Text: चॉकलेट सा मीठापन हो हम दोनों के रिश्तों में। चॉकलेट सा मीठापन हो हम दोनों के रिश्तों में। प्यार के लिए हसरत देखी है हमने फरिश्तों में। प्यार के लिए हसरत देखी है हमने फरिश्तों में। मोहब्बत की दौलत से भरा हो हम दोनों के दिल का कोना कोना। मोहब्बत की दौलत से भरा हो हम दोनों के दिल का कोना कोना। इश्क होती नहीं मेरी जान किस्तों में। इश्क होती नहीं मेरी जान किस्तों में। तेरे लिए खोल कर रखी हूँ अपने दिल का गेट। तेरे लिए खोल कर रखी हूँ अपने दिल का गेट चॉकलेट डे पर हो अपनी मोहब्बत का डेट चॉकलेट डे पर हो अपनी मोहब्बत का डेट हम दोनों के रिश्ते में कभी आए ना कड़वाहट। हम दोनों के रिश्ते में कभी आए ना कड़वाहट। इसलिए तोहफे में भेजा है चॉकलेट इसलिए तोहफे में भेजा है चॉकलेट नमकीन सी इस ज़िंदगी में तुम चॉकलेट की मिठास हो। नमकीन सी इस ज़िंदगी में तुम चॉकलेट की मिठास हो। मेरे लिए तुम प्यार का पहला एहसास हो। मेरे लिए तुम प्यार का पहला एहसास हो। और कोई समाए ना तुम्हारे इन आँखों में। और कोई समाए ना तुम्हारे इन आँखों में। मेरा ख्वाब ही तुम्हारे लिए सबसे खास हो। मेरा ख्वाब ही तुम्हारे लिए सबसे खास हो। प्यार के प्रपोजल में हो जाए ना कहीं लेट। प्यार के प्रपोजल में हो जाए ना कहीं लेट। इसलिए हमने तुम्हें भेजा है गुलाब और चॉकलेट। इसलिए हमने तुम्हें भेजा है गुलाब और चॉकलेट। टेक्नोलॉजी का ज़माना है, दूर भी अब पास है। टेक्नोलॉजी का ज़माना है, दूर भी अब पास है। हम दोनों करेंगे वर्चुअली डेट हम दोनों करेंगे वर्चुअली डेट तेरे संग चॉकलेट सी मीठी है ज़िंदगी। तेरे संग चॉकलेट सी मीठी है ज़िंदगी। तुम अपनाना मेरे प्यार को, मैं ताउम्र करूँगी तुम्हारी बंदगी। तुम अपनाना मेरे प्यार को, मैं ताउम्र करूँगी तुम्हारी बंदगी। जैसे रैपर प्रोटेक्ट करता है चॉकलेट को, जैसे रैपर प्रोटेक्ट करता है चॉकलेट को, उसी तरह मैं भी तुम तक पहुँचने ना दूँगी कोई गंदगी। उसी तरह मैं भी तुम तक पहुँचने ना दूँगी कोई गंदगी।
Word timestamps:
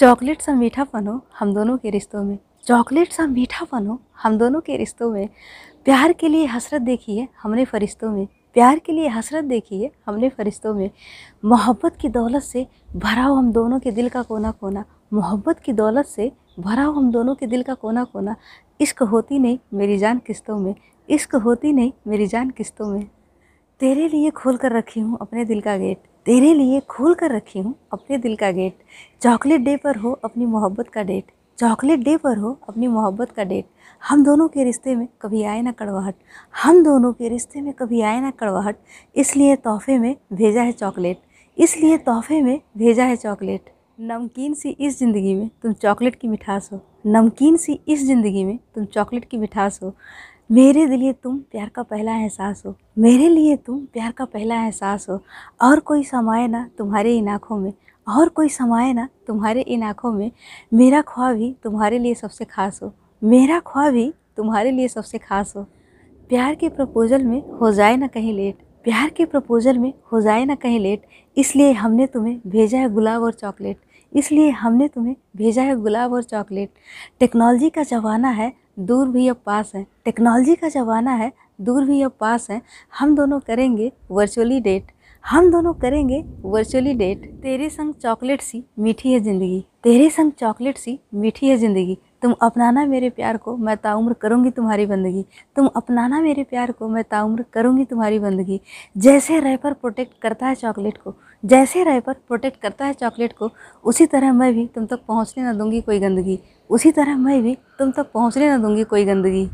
चॉकलेट 0.00 0.40
सा 0.40 0.52
मीठापन 0.54 1.06
हो 1.06 1.18
हम 1.38 1.52
दोनों 1.54 1.76
के 1.78 1.90
रिश्तों 1.90 2.22
में। 2.24 2.38
चॉकलेट 2.66 3.12
सा 3.12 3.26
मीठापन 3.26 3.86
हो 3.86 3.98
हम 4.22 4.38
दोनों 4.38 4.60
के 4.60 4.76
रिश्तों 4.76 5.10
में। 5.12 5.28
प्यार 5.84 6.12
के 6.12 6.28
लिए 6.28 6.46
हसरत 6.46 6.82
देखी 6.82 7.16
है 7.18 7.28
हमने 7.42 7.64
फरिश्तों 7.64 8.10
में। 8.10 8.26
प्यार 8.54 8.78
के 8.78 8.92
लिए 8.92 9.08
हसरत 9.08 9.44
देखी 9.44 9.82
है 9.82 9.90
हमने 10.06 10.28
फरिश्तों 10.28 10.74
में। 10.74 10.90
मोहब्बत 11.44 11.96
की 11.96 12.08
दौलत 12.08 12.42
से 12.42 12.66
भरा 12.96 13.24
हो 13.24 13.34
हम 13.34 13.52
दोनों 13.52 13.80
के 13.80 13.90
दिल 13.90 14.08
का 14.08 14.22
कोना 14.22 14.50
कोना। 14.50 14.84
मोहब्बत 15.12 15.60
की 15.60 15.72
दौलत 15.72 16.06
से 16.06 16.32
भरा 16.60 16.84
हो 16.84 16.92
हम 16.92 17.10
दोनों 17.12 17.34
के 17.34 17.46
दिल 17.46 17.62
का 17.62 17.74
कोना 17.74 18.04
कोना। 18.04 18.36
इश्क 18.80 19.02
होती 19.02 19.38
नहीं 19.38 19.58
मेरी 19.74 19.98
जान 19.98 20.18
किस्तों 20.18 20.58
में। 20.58 20.74
इश्क 21.08 21.34
होती 21.36 21.72
नहीं 21.72 21.92
मेरी 22.06 22.26
जान 22.26 22.50
किस्तों 22.50 22.86
में। 22.86 23.04
तेरे 23.80 24.08
लिए 24.08 24.30
खोल 24.30 24.56
कर 24.56 24.72
रखी 24.72 25.00
हूँ 25.00 25.18
अपने 25.20 25.44
दिल 25.44 25.60
का 25.60 25.76
गेट। 25.76 26.02
तेरे 26.26 26.52
लिए 26.54 26.80
खोल 26.90 27.14
कर 27.14 27.32
रखी 27.32 27.58
हूँ 27.58 27.74
अपने 27.92 28.16
दिल 28.18 28.34
का 28.36 28.50
गेट 28.50 28.82
चॉकलेट 29.22 29.60
डे 29.60 29.76
पर 29.76 29.96
हो 29.96 30.12
अपनी 30.24 30.46
मोहब्बत 30.46 30.88
का 30.88 31.02
डेट 31.02 31.32
चॉकलेट 31.58 32.00
डे 32.00 32.16
पर 32.16 32.38
हो 32.38 32.58
अपनी 32.68 32.88
मोहब्बत 32.88 33.30
का 33.30 33.44
डेट 33.44 33.66
हम 34.02 34.24
दोनों 34.24 34.48
के 34.48 34.64
रिश्ते 34.64 34.94
में 34.94 35.06
कभी 35.22 35.42
आए 35.42 35.60
ना 35.62 35.72
कड़वाहट। 35.72 36.14
हम 36.54 36.82
दोनों 36.84 37.12
के 37.12 37.28
रिश्ते 37.28 37.60
में 37.60 37.72
कभी 37.72 38.00
आए 38.00 38.20
ना 38.20 38.30
कड़वाहट। 38.30 38.76
इसलिए 39.16 39.56
तोहफे 39.56 39.98
में 39.98 40.14
भेजा 40.32 40.62
है 40.62 40.72
चॉकलेट 40.72 41.20
इसलिए 41.56 41.98
तोहफे 41.98 42.40
में 42.42 42.60
भेजा 42.78 43.04
है 43.04 43.16
चॉकलेट 43.16 43.70
नमकीन 44.02 44.54
सी 44.54 44.70
इस 44.70 44.98
ज़िंदगी 44.98 45.34
में 45.34 45.48
तुम 45.62 45.72
चॉकलेट 45.72 46.14
की 46.14 46.28
मिठास 46.28 46.68
हो। 46.72 46.80
नमकीन 47.06 47.56
सी 47.56 47.78
इस 47.88 48.06
ज़िंदगी 48.06 48.44
में 48.44 48.58
तुम 48.74 48.84
चॉकलेट 48.86 49.24
की 49.24 49.36
मिठास 49.38 49.80
हो। 49.82 49.94
मेरे 50.52 50.86
लिए 50.86 51.12
तुम 51.12 51.38
प्यार 51.38 51.68
का 51.68 51.82
पहला 51.82 52.16
एहसास 52.16 52.62
हो। 52.66 52.76
मेरे 52.98 53.28
लिए 53.28 53.56
तुम 53.56 53.80
प्यार 53.80 54.12
का 54.12 54.24
पहला 54.24 54.64
एहसास 54.64 55.06
हो। 55.10 55.22
और 55.62 55.80
कोई 55.80 56.04
समाए 56.04 56.46
ना 56.46 56.70
तुम्हारे 56.78 57.16
इन 57.16 57.28
आँखों 57.28 57.58
में। 57.58 57.72
और 58.08 58.28
कोई 58.28 58.48
समाए 58.48 58.92
ना 58.92 59.08
तुम्हारे 59.26 59.60
इन 59.60 59.82
आँखों 59.82 60.12
में। 60.12 60.30
मेरा 60.74 61.00
ख्वाब 61.00 61.36
ही 61.36 61.56
तुम्हारे 61.62 61.98
लिए 61.98 62.14
सबसे 62.14 62.44
खास 62.44 62.80
हो। 62.82 62.94
मेरा 63.24 63.60
ख्वाब 63.60 63.94
ही 63.94 64.14
तुम्हारे 64.36 64.70
लिए 64.70 64.88
सबसे 64.88 65.18
खास 65.18 65.52
हो। 65.56 65.62
प्यार 66.28 66.54
के 66.54 66.68
प्रपोजल 66.68 67.24
में 67.24 67.50
हो 67.50 67.72
जाए 67.72 67.96
ना 67.96 68.06
कहीं 68.06 68.32
लेट। 68.32 68.58
प्यार 68.84 69.08
के 69.08 69.24
प्रपोजल 69.24 69.78
में 69.78 69.92
हो 70.12 70.20
जाए 70.20 70.44
ना 70.44 70.54
कहीं 70.54 70.80
लेट। 70.80 71.02
इसलिए 71.36 71.72
हमने 71.72 72.06
तुम्हें 72.06 72.40
भेजा 72.46 72.78
है 72.78 72.90
गुलाब 72.90 73.22
और 73.22 73.32
चॉकलेट। 73.32 73.76
इसलिए 74.12 74.50
हमने 74.52 74.88
तुम्हें 74.88 75.14
भेजा 75.36 75.62
है 75.62 75.76
गुलाब 75.76 76.12
और 76.12 76.22
चॉकलेट। 76.22 76.70
टेक्नोलॉजी 77.20 77.70
का 77.70 77.82
ज़माना 77.84 78.30
है, 78.30 78.52
दूर 78.80 79.08
भी 79.08 79.26
अब 79.28 79.36
पास 79.46 79.72
है। 79.74 79.86
टेक्नोलॉजी 80.04 80.54
का 80.54 80.68
ज़माना 80.68 81.14
है, 81.14 81.32
दूर 81.60 81.84
भी 81.84 82.00
अब 82.02 82.12
पास 82.20 82.50
है। 82.50 82.60
हम 82.98 83.14
दोनों 83.16 83.40
करेंगे 83.40 83.92
वर्चुअली 84.10 84.60
डेट 84.60 84.92
हम 85.24 85.50
दोनों 85.50 85.72
करेंगे 85.74 86.22
वर्चुअली 86.42 86.92
डेट 86.94 87.24
तेरे 87.42 87.68
संग 87.70 87.94
चॉकलेट 87.94 88.40
सी 88.40 88.62
मीठी 88.78 89.12
है 89.12 89.18
ज़िंदगी। 89.20 89.64
तेरे 89.84 90.08
संग 90.10 90.32
चॉकलेट 90.32 90.78
सी 90.78 90.98
मीठी 91.14 91.48
है 91.48 91.56
ज़िंदगी। 91.56 91.98
तुम 92.22 92.34
अपनाना 92.42 92.84
मेरे 92.86 93.10
प्यार 93.10 93.36
को, 93.36 93.56
मैं 93.56 93.76
ताउम्र 93.76 94.12
करूँगी 94.12 94.50
तुम्हारी 94.50 94.86
बंदगी। 94.86 95.24
तुम 95.56 95.66
अपनाना 95.66 96.20
मेरे 96.20 96.42
प्यार 96.42 96.72
को, 96.72 96.88
मैं 96.88 97.04
ताउम्र 97.04 97.44
करूँगी 97.52 97.84
तुम्हारी 97.84 98.18
बंदगी। 98.18 98.60
जैसे 98.96 99.40
रैपर 99.40 99.72
प्रोटेक्ट 99.72 100.20
करता 100.22 100.46
है 100.46 100.54
चॉकलेट 100.54 100.98
को, 100.98 101.14
जैसे 101.44 101.84
रैपर 101.84 102.12
प्रोटेक्ट 102.12 102.60
करता 102.60 102.84
है 102.84 102.92
चॉकलेट 102.92 103.32
को, 103.32 103.50
उसी 103.84 104.06
तरह 104.06 104.32
मैं 104.32 104.52
भी 104.54 104.66
तुम 104.66 104.86
तक 104.86 105.00
पहुँचने 105.08 105.44
ना 105.44 105.52
दूँगी 105.52 105.80
कोई 105.80 106.00
गंदगी। 106.00 106.38
उसी 106.70 106.92
तरह 106.92 107.16
मैं 107.16 107.42
भी 107.42 107.58
तुम 107.78 107.90
तक 107.90 108.12
पहुँचने 108.14 108.48
ना 108.48 108.58
दूँगी 108.58 108.84
कोई 108.84 109.04
गंदगी। 109.04 109.48